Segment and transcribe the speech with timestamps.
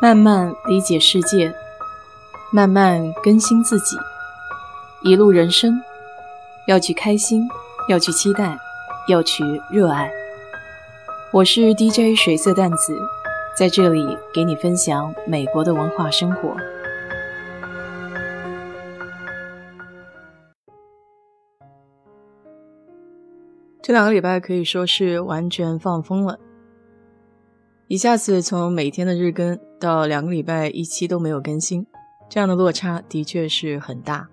[0.00, 1.54] 慢慢理解世界，
[2.52, 3.96] 慢慢更新自己。
[5.02, 5.80] 一路人生，
[6.66, 7.48] 要去开心，
[7.88, 8.58] 要去期待，
[9.08, 10.10] 要去热爱。
[11.32, 12.98] 我是 DJ 水色淡子，
[13.56, 14.04] 在这里
[14.34, 16.54] 给你分享美国的文化生活。
[23.80, 26.38] 这两个礼拜可以说是完全放风了。
[27.86, 31.86] 一下子从每天的日更到两个礼拜一期都没有更新，
[32.30, 34.28] 这样的落差的确是很大。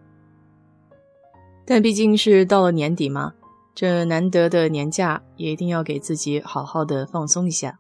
[1.65, 3.33] 但毕竟是到了年底嘛，
[3.75, 7.77] 这难得的年假也一定要给自己好好的放松一下。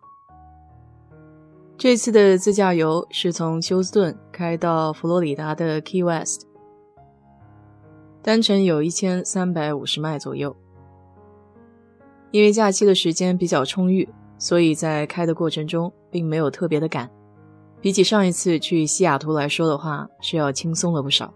[1.77, 6.45] 这次的自驾游是从休斯顿开到佛罗里达的 Key West，
[8.21, 10.55] 单程有一千三百五十迈左右。
[12.29, 14.09] 因为假期的时间比较充裕。
[14.41, 17.07] 所以在开的过程中，并没有特别的赶，
[17.79, 21.31] 比起上一次去西雅图来说的话，是要轻松了不少。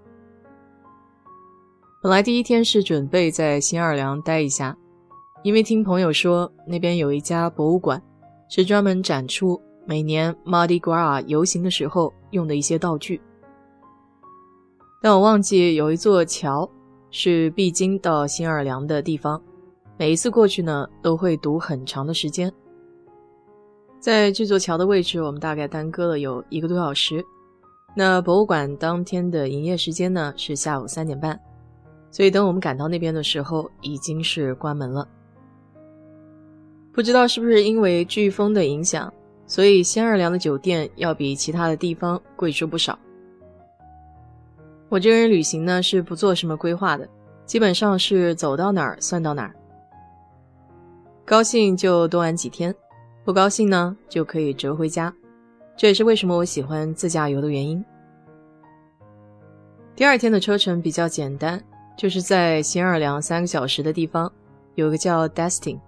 [2.01, 4.75] 本来第一天是准备在新奥尔良待一下，
[5.43, 8.01] 因为听朋友说那边有一家博物馆，
[8.49, 13.21] 是专门展出每年 Mardi Gras 游行的时候用的一些道具。
[14.99, 16.67] 但我忘记有一座桥
[17.11, 19.39] 是必经到新奥尔良的地方，
[19.95, 22.51] 每一次过去呢，都会堵很长的时间。
[24.05, 27.25] 在这座桥的位置，我们大概耽搁了有一个多小时。
[27.95, 31.39] 那博物馆当天的营业时间呢是下午三点半，
[32.11, 35.07] 所以等我们赶到那边的时候，已经是关门了。
[36.93, 39.11] 不知道是不是因为飓风的影响，
[39.47, 42.99] 所以仙二良的酒店要比其他的地方贵出不少。
[44.87, 47.09] 我这个人旅行呢是不做什么规划的，
[47.47, 49.55] 基本上是走到哪儿算到哪儿，
[51.25, 52.71] 高兴就多玩几天。
[53.25, 55.11] 不高兴呢，就可以折回家。
[55.75, 57.83] 这也是为什么我喜欢自驾游的原因。
[59.95, 61.59] 第二天的车程比较简单，
[61.97, 64.31] 就是在新奥尔良三个小时的地方，
[64.75, 65.79] 有个叫 Destin。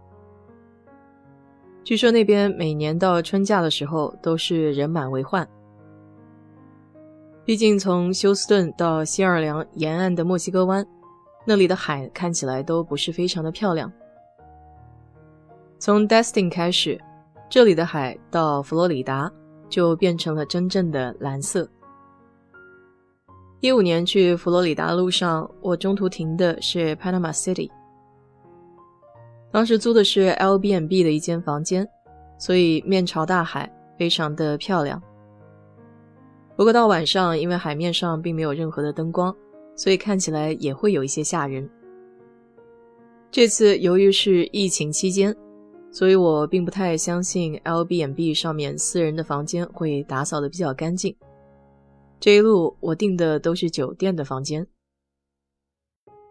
[1.83, 5.47] 据说那边每年到春假的时候都是人满为患。
[7.45, 10.83] 毕竟从休斯顿到新奥尔良沿岸的墨西哥湾，
[11.45, 13.93] 那里的海看起来都不是非常的漂亮。
[15.77, 16.99] 从 Destin 开始。
[17.49, 19.31] 这里的海到佛罗里达
[19.69, 21.67] 就变成了真正的蓝色。
[23.61, 27.71] 一五年去佛罗里达的路上，我中途停的是 Panama City，
[29.51, 31.87] 当时租的是 L B N B 的一间房间，
[32.37, 35.01] 所以面朝大海，非常的漂亮。
[36.55, 39.33] 不过到晚上，因为海面上并没有任何的灯光，
[39.75, 41.67] 所以看起来也会有一些吓人。
[43.31, 45.33] 这次由于是疫情期间。
[45.97, 51.15] 所以我并不太相信 L B n B 上面私人的房间会打扫的比较干净。
[52.19, 54.67] 这一路我订的都是酒店的房间。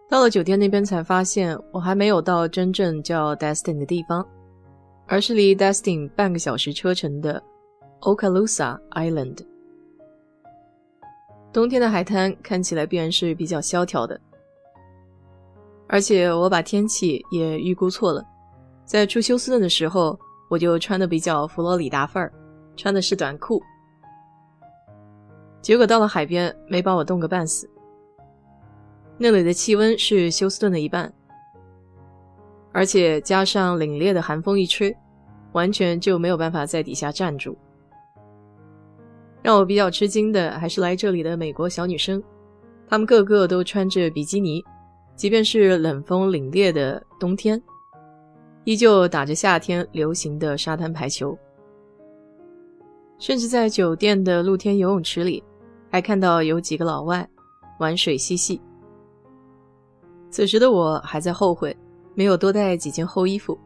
[0.09, 4.25] 到了酒店那边才发现，我还没有到真正叫 Destin 的地方，
[5.09, 7.43] 而是离 Destin 半个小时车程的
[8.03, 9.44] Okaloosa Island。
[11.53, 14.21] 冬天的海滩看起来必然是比较萧条的，
[15.88, 18.25] 而且我把天气也预估错了。
[18.87, 20.17] 在出休斯顿的时候，
[20.49, 22.33] 我就穿的比较佛罗里达范儿，
[22.77, 23.61] 穿的是短裤。
[25.61, 27.69] 结果到了海边，没把我冻个半死。
[29.19, 31.13] 那里的气温是休斯顿的一半，
[32.71, 34.97] 而且加上凛冽的寒风一吹，
[35.51, 37.59] 完全就没有办法在底下站住。
[39.43, 42.23] 让我比较吃惊的还是来这里的美国小女生，
[42.89, 44.65] 她们个个都穿着比基尼，
[45.17, 47.61] 即便是冷风凛冽的冬天。
[48.66, 51.38] 依旧打着夏天流行的沙滩排球，
[53.16, 55.41] 甚至在酒店的露天游泳池里，
[55.88, 57.27] 还看到有几个老外
[57.78, 58.60] 玩水嬉戏。
[60.32, 61.75] 此时的我还在后悔
[62.16, 63.56] 没有多带几件厚衣服，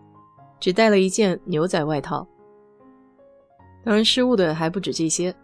[0.60, 2.28] 只带了一件牛仔外套。
[3.82, 5.34] 当然，失误的还不止这些，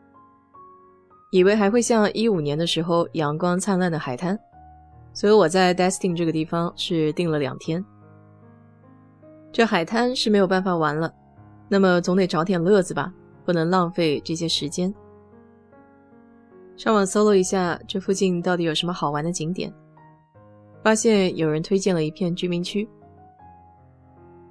[1.31, 4.39] 以为还会像一五年的时候阳光灿烂的海滩，
[5.15, 7.83] 所以我在 Destin 这个地方是订了两天。
[9.57, 11.11] 这海滩是没有办法玩了，
[11.67, 13.11] 那么总得找点乐子吧，
[13.43, 14.95] 不能浪费这些时间。
[16.77, 19.73] 上网搜了一下这附近到底有什么好玩的景点，
[20.83, 22.87] 发现有人推荐了一片居民区，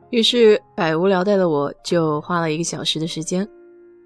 [0.10, 3.48] 于是百无聊赖的我就花了一个小时的时间，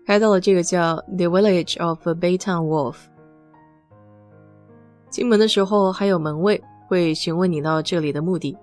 [0.05, 2.97] 开到了这个叫 The Village of Baytown Wolf。
[5.09, 8.57] 进门的时候还有门卫会询问你到这里的目的。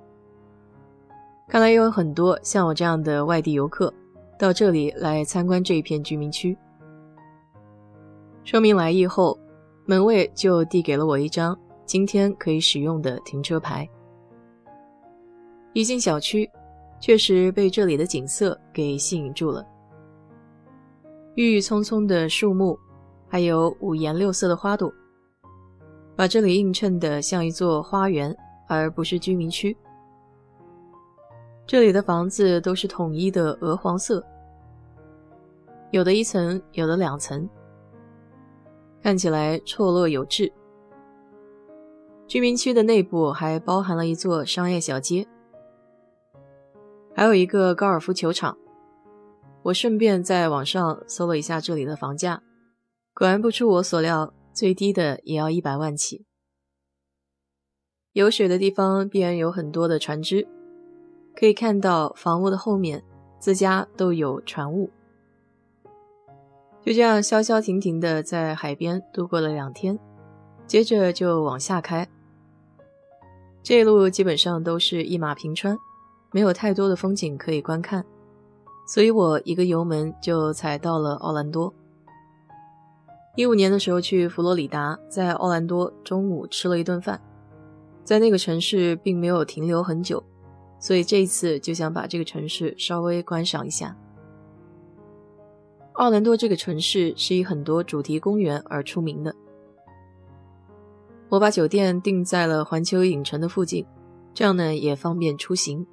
[1.49, 3.93] 看来也有很多像我这样的外地游客
[4.37, 6.57] 到这里来参观这一片居民区。
[8.43, 9.39] 说明来意后，
[9.85, 13.89] 门卫就递给了我一张今天可以使用的停车牌。
[15.73, 16.51] 一进小区，
[17.01, 19.65] 确实被这里的景色给吸引住了。
[21.37, 22.77] 郁郁葱葱的树木，
[23.29, 24.93] 还有五颜六色的花朵，
[26.17, 28.37] 把这里映衬得像一座花园，
[28.69, 29.77] 而不是居民区。
[31.67, 34.25] 这里的房子都是统一的鹅黄色，
[35.91, 37.49] 有的一层，有的两层，
[39.03, 40.53] 看起来错落有致。
[42.29, 45.27] 居民区的内部还包含了一座商业小街，
[47.17, 48.57] 还有一个高尔夫球场。
[49.65, 52.45] 我顺便在网上搜了一下这里的房价，
[53.13, 56.25] 果然不出我所料，最低的也要一百万起。
[58.13, 60.47] 有水的地方必然有很多的船只。
[61.39, 63.05] 可以看到房屋的后面，
[63.39, 64.91] 自家都有船坞。
[66.83, 69.99] 就这样消消停停的在海边度过了两天，
[70.67, 72.09] 接着就往下开。
[73.63, 75.77] 这一路基本上都是一马平川，
[76.33, 78.05] 没有太多的风景可以观看，
[78.87, 81.75] 所以我一个油门就踩到了奥兰多。
[83.35, 87.21] 一五年的时候去佛罗里达，在奥兰多中午吃了一顿饭，
[88.05, 90.23] 在那个城市并没有停留很久。
[90.79, 93.97] 所以这一次就想把这个城市稍微观赏一下。
[95.95, 99.35] 奥兰多这个城市是以很多主题公园而出名的。
[101.29, 103.85] 我把酒店定在了环球影城的附近，
[104.35, 105.87] 这样呢也方便出行。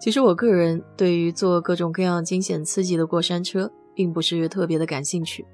[0.00, 5.46] 其实我个人对于坐各种各样惊险刺激的过山车并不是特别的感兴趣，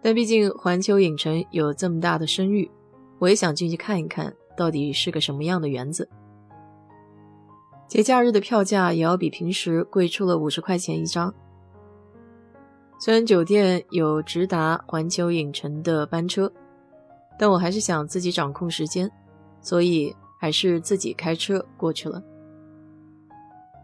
[0.00, 2.70] 但毕竟环球影城有这么大的声誉，
[3.18, 4.32] 我也想进去看一看。
[4.58, 6.08] 到底是个什么样的园子？
[7.86, 11.32] 节假日的票价也要比平时贵出了五十块钱一张。
[12.98, 16.52] 虽然酒店有直达环球影城的班车，
[17.38, 19.08] 但我还是想自己掌控时间，
[19.60, 22.20] 所以还是自己开车过去了。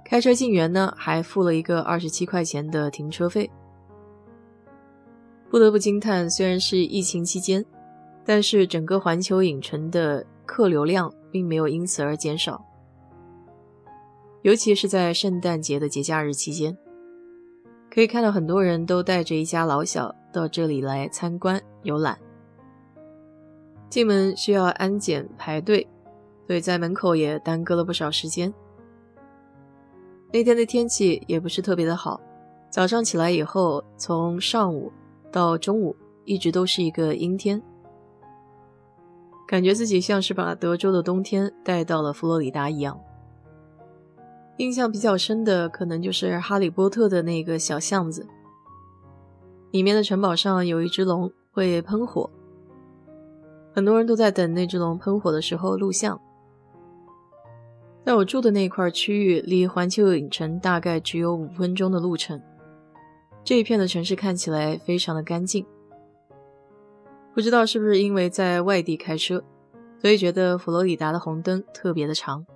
[0.05, 3.49] 开车进园呢，还付了一个二十七块钱的停车费。
[5.49, 7.65] 不得不惊叹，虽然是疫情期间，
[8.25, 10.27] 但是整个环球影城的。
[10.47, 12.65] 客流量并没有因此而减少，
[14.43, 16.77] 尤其是在圣诞节的节假日期间，
[17.91, 22.19] 可以看到很多人都带着一家老小到这里来参观游览。
[23.89, 25.87] 进门需要安检排队，
[26.47, 28.53] 所以在门口也耽搁了不少时间。
[30.33, 32.21] 那天的天气也不是特别的好，
[32.71, 34.93] 早上起来以后，从上午
[35.31, 35.95] 到中午
[36.25, 37.63] 一直都是一个阴天。
[39.47, 42.99] 感觉自己像是把德州的冬天带到了佛罗里达一样。
[44.59, 48.27] 印象比较深的，可能就是《哈利波特》的那个小巷子，
[49.73, 52.31] 里面的城堡上有一只龙会喷火，
[53.75, 56.21] 很多人都在等那只龙喷火的时候录像。
[58.05, 62.41] 在我住的那块区域，离环球影城大概只有五分钟的路程。
[63.43, 65.67] 这一片的城市看起来非常的干净。
[67.35, 69.43] 不知道是不是因为在外地开车，
[70.01, 72.47] 所以觉得佛罗里达的红灯特别的长。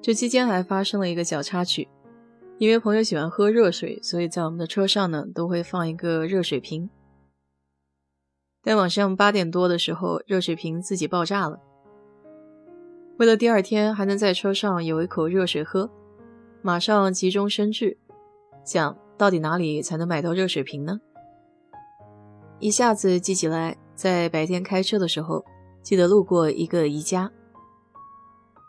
[0.00, 1.86] 这期间还发生了一个小插曲，
[2.56, 6.88] 因为朋友喜欢喝热水，所以在我们的车上呢都会放一个热水瓶。
[8.62, 11.60] 但晚上八点多的时候，热水瓶自己爆炸了。
[13.18, 15.90] 为了第二天还能在车上有一口热水喝，
[16.62, 17.98] 马上急中生智，
[18.64, 20.98] 想到底哪里才能买到热水瓶呢？
[22.60, 25.44] 一下子记起来，在白天开车的时候，
[25.82, 27.30] 记得路过一个宜家，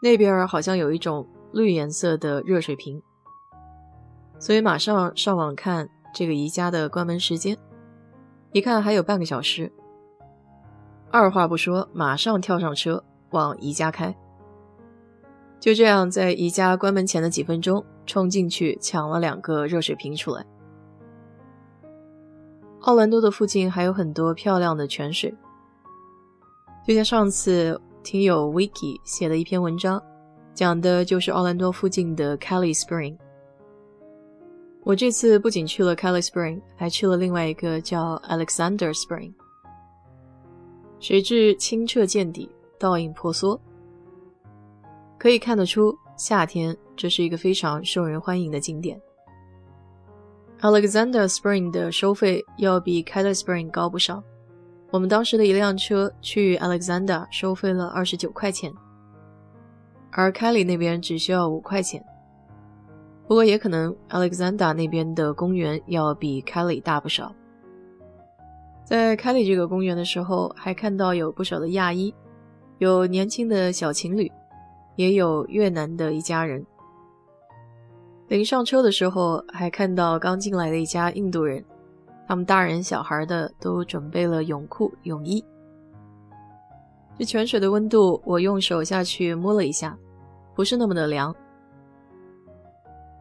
[0.02, 3.02] 那边好像有一种绿颜色的热水瓶，
[4.38, 7.58] 所以马上上网看这个宜家的关门时间，
[8.52, 9.72] 一看还有半个小时，
[11.10, 14.14] 二话不说，马上跳上车往宜家开。
[15.60, 20.46] 就这样，在宜家关门前的几分钟，冲进去抢了两个热水瓶出来。
[22.86, 25.34] 奥兰多的附近还有很多漂亮的泉水，
[26.88, 30.00] 就像上次听友 Vicky 写的一篇文章，
[30.54, 33.18] 讲的就是奥兰多附近的 Kelly Spring。
[34.84, 39.34] 我这次不仅去了 Kelly Spring，还去了另外一个叫 Alexander Spring，
[41.00, 43.60] 水质清澈见底，倒影婆娑，
[45.18, 49.02] 可以看得出夏天这是一个非常受人欢迎的景点。
[50.62, 54.24] Alexander Spring 的收费要比 Kelly Spring 高不少。
[54.90, 58.74] 我们当时的一辆车去 Alexander 收费了二十九块钱，
[60.12, 62.04] 而 Kelly 那边只需要五块钱。
[63.28, 67.34] 不过也可能 Alexander 那边的公园要比 Kelly 大不少。
[68.86, 72.14] 在 Kelly 这个公园的时候，还看到有不少的亚裔，
[72.78, 74.32] 有年轻的小情侣，
[74.96, 76.66] 也有越南的一家人。
[78.28, 81.64] 临上车的时候，还看到刚进来的一家印度人，
[82.28, 85.44] 他们大人小孩的都准备了泳裤、泳衣。
[87.18, 89.96] 这泉水的温度，我用手下去摸了一下，
[90.56, 91.34] 不是那么的凉。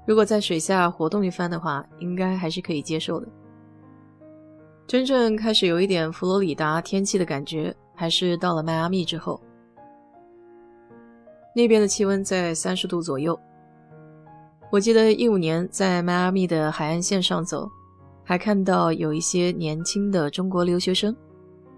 [0.07, 3.29] 如果在水下活动一番的话，应该还是可以接受的。
[4.87, 9.41] 真正开始有一点佛罗里达天气的感觉，还是到了迈阿密之后。
[11.55, 13.39] 那边的气温在三十度左右。
[14.75, 17.71] 我记得一五年在迈阿密的海岸线上走，
[18.25, 21.15] 还看到有一些年轻的中国留学生，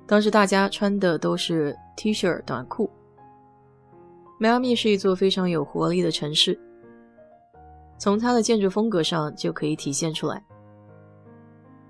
[0.07, 2.91] 当时大家穿的都是 T 恤短裤。
[4.38, 6.59] 迈阿密是一座非常有活力的城市。
[7.99, 10.43] 从它的建筑风格上就可以体现出来，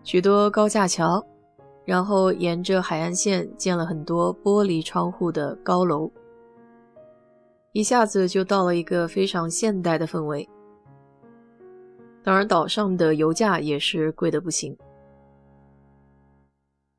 [0.02, 1.25] 许多高架桥，
[1.84, 6.10] 然后沿着海岸线建了很多玻璃窗户的高楼，
[7.70, 10.48] 一下子就到了一个非常现代的氛围。
[12.26, 14.76] 当然，岛上的油价也是贵的不行。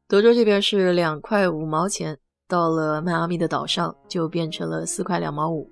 [0.08, 2.18] 德州这边是两块五毛钱，
[2.48, 5.70] 到了迈阿密的岛上就变成了四块两毛五。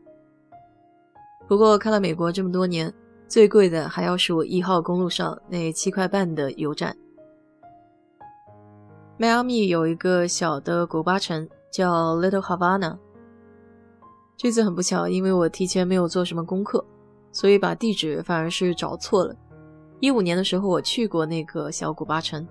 [1.48, 2.94] 不过看了美国这么多年。
[3.28, 6.96] 最贵的还要数一号公路上那七块半的油站。
[9.18, 12.98] 迈阿密有一个小的古巴城叫 Little Havana。
[14.38, 16.86] 这次很不巧，因为我提前没有做什么功课，
[17.32, 19.36] 所以把地址反而是找错了。
[20.00, 22.48] 一五年的时候我去过那个小古巴城，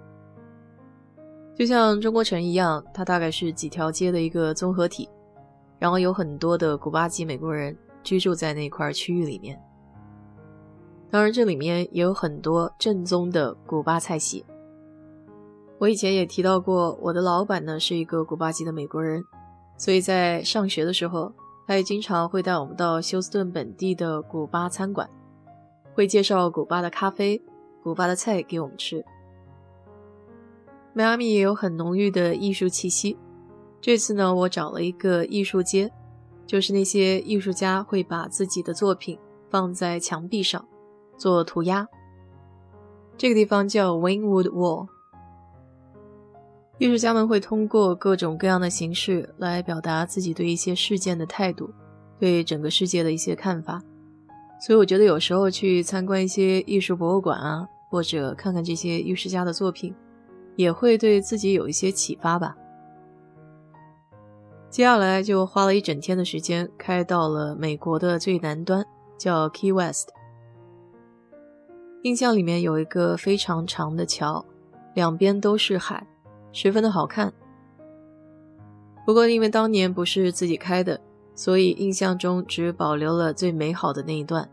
[1.55, 5.09] 就像中国城一样，它大概是几条街的一个综合体，
[5.79, 9.61] 然后有很多的古巴籍美国人居住在那块区域里面。
[11.11, 14.45] 当然，这里面也有很多正宗的古巴菜系。
[15.79, 19.23] 我以前也提到过，我的老板呢是一个古巴籍的美国人，
[19.77, 21.33] 所以在上学的时候，
[21.69, 25.09] 他也经常会带我们到休斯顿本地的古巴餐馆，
[25.95, 27.41] 会介绍古巴的咖啡、
[27.83, 29.05] 古巴的菜给我们吃。
[30.93, 33.17] 迈阿密也有很浓郁的艺术气息。
[33.81, 35.91] 这次呢，我找了一个艺术街，
[36.47, 39.19] 就是那些艺术家会把自己的作品
[39.51, 40.67] 放在墙壁上。
[41.17, 41.87] 做涂鸦，
[43.17, 44.89] 这个地方叫 Wingwood Wall。
[46.79, 51.71] 艺术家们会通过各种各样的形式来表达自己对一些事件的态度，
[52.19, 53.81] 对整个世界的一些看法。
[54.61, 59.95] 所以我觉得有时候去参观一些艺术博物馆啊，或者看看这些艺术家的作品，
[60.57, 62.57] 也会对自己有一些启发吧。
[64.71, 68.85] 接下来就花了一整天的时间，开到了美国的最南端，
[69.17, 70.09] 叫 Key West。
[72.03, 74.45] 印象里面有一个非常长的桥，
[74.95, 76.07] 两边都是海，
[76.53, 77.33] 十分的好看。
[79.07, 81.01] 不过因为当年不是自己开的，
[81.35, 84.49] 所以印象中只保留了最美好的那一段。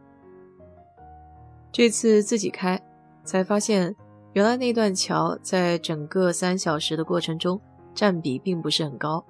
[1.72, 2.82] 这次自己开，
[3.24, 3.96] 才发现
[4.34, 7.62] 原来那段桥在整个三小时的过程中
[7.94, 9.24] 占比并不是很高，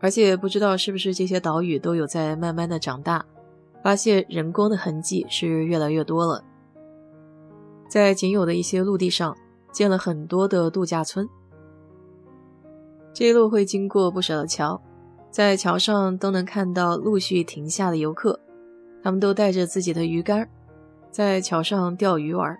[0.00, 3.24] 而且不知道是不是这些岛屿都有在慢慢的长大，
[3.82, 6.42] 发现人工的痕迹是越来越多了。
[7.88, 9.36] 在仅有的一些陆地上
[9.72, 11.28] 建了很多的度假村，
[13.12, 14.80] 这一路会经过不少的桥，
[15.30, 18.40] 在桥上都能看到陆续停下的游客，
[19.02, 20.48] 他们都带着自己的鱼竿，
[21.10, 22.56] 在桥上钓鱼玩。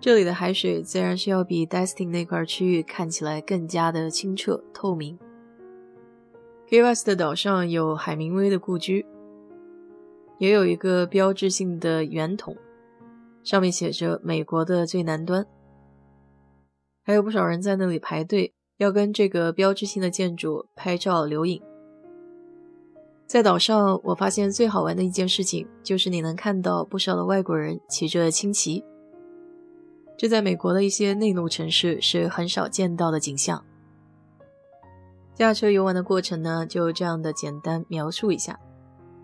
[0.00, 5.18] 这里的海水自然是要比 Destin 那块区域看起来更加的清澈透明。
[6.68, 9.04] Key West 的岛上有海明威的故居，
[10.38, 12.56] 也有一个标志性的圆筒。
[13.42, 15.46] 上面写着“美国的最南端”，
[17.02, 21.62] 还有不少人在那里排队，要跟这个标志性的建筑拍照留影。
[23.26, 28.82] 在岛上，我发现最好玩的一件事情就是你能看到不少的外国人骑着轻骑，
[30.16, 33.62] 这在美国的一些内陆城市是很少见到的景象。
[35.34, 38.58] 驾车游玩的过程呢，就这样的简单描述一下。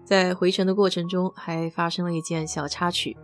[0.04, 3.16] 在回程的过程中，还发生了一件小插曲。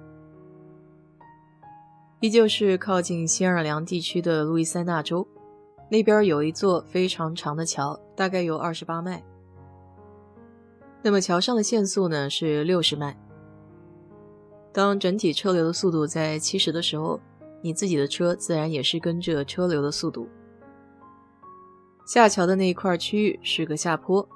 [2.21, 5.29] 依旧是靠近新奥尔良地区的路易斯安那州，
[5.91, 9.23] 那边有一座非常长的桥，大概有二十八迈。
[11.03, 13.19] 那么桥上的限速呢是六十迈。
[14.73, 17.19] 当整体车流的速度在七十的时候，
[17.61, 20.29] 你自己的车自然也是跟着车流的速度。
[22.07, 24.29] 下桥的那一块区域是个下坡，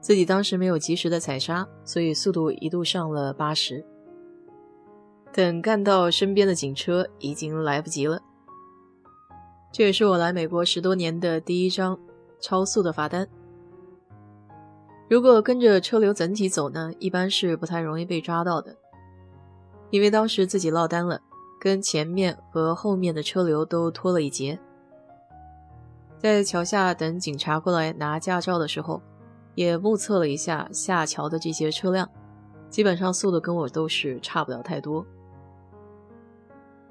[0.00, 3.84] 自己当时没有及时的踩刹，所以速度一度上了八十。
[5.32, 8.22] 等干到身边的警车，已经来不及了。
[9.70, 11.98] 这也是我来美国十多年的第一张
[12.40, 13.28] 超速的罚单。
[15.08, 18.76] 如果跟着车流整体走呢，一般是不太容易被抓到的，
[19.90, 21.20] 因为当时自己落单了，
[21.60, 24.58] 跟前面和后面的车流都拖了一截。
[26.18, 29.00] 在桥下等警察过来拿驾照的时候，
[29.54, 32.10] 也目测了一下下桥的这些车辆，
[32.68, 35.06] 基本上速度跟我都是差不了太多。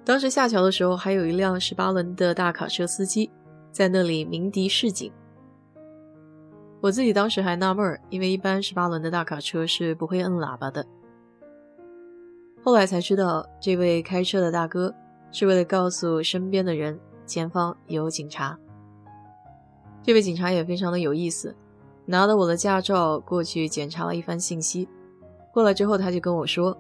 [0.08, 3.30] 当时下桥的时候，还有一辆十八轮的大卡车司机
[3.74, 5.12] 在那里鸣笛示警。
[6.80, 10.88] 我自己当时还纳闷儿，因为一般十八轮的大卡车是不会摁喇叭的。
[12.64, 14.96] 后来才知道，这位开车的大哥
[15.34, 18.58] 是为了告诉身边的人前方有警察。
[20.02, 21.54] 这位警察也非常的有意思，
[22.06, 24.88] 拿了我的驾照过去检查了一番信息，
[25.52, 26.78] 过来之后他就跟我说，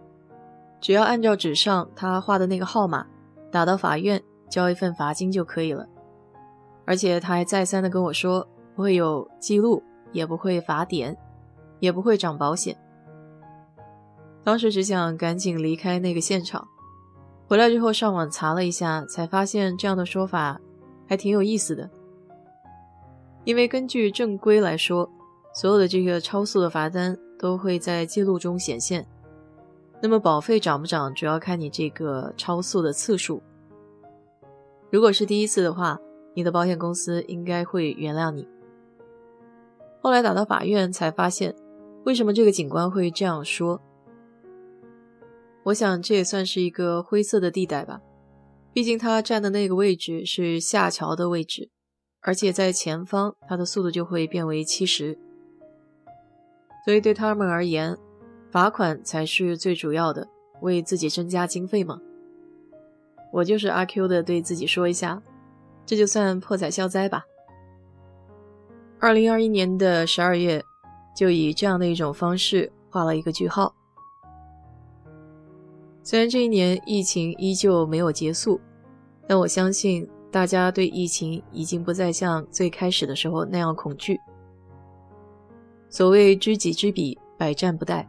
[0.80, 3.06] 只要按照纸上他画的那个号码。
[3.58, 5.90] 打到法院交一份罚金就可以了，
[6.86, 11.18] 而且他还再三的跟我说不会有记录，也不会罚点，
[11.80, 12.78] 也不会涨保险。
[14.44, 16.68] 当时只想赶紧离开那个现场，
[17.48, 20.62] 回来之后上网查了一下，才发现这样的说法
[21.10, 21.90] 还挺有意思的。
[23.44, 25.10] 因为根据正规来说，
[25.56, 29.04] 所有的这个超速的罚单都会在记录中显现。
[30.00, 33.42] 那么保费涨不涨，主要看你这个超速的次数。
[34.92, 36.00] 如果是第一次的话，
[36.36, 38.48] 你的保险公司应该会原谅你。
[40.02, 41.56] 后来打到法院才发现，
[42.06, 43.82] 为什么这个警官会这样说？
[45.64, 48.00] 我想这也算是一个灰色的地带吧。
[48.72, 51.72] 毕竟他站的那个位置是下桥的位置，
[52.22, 55.18] 而且在前方，他的速度就会变为七十，
[56.86, 57.98] 所以对他们而言。
[58.58, 60.28] 罚款才是最主要的，
[60.62, 62.02] 为自己增加经费嘛。
[63.32, 65.22] 我就是阿 Q 的，对自己说一下，
[65.86, 67.24] 这就算破财消灾吧。
[68.98, 70.66] 二零二一年的十二月，
[71.16, 73.76] 就以这样的一种方式画了一个句号。
[76.02, 78.60] 虽然这一年疫情依旧没有结束，
[79.28, 84.20] 但我相信大家对疫情已经不再像最开始的时候那样恐惧。
[85.90, 88.04] 所谓知己知彼，百战不殆。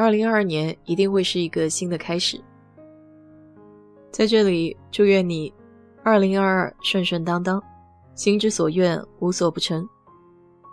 [0.00, 2.42] 二零二二年一定会是一个新的开始，
[4.10, 5.52] 在这里祝愿你
[6.02, 7.62] 二零二二顺顺当当，
[8.14, 9.86] 心之所愿无所不成，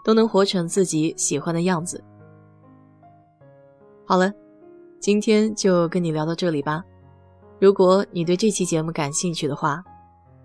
[0.02, 2.02] 都能活成自己喜欢的样子。
[4.06, 4.32] 好了，
[4.98, 6.82] 今天就跟你聊到这里吧。
[7.60, 9.84] 如果你对这期节目感兴趣的话，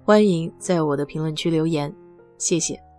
[0.02, 1.94] 欢迎在我的评论区留言，
[2.36, 2.91] 谢谢。